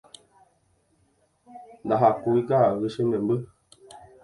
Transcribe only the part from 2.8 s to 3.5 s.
che memby